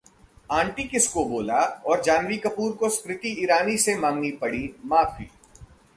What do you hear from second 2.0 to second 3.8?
जाह्नवी कपूर को स्मृति ईरानी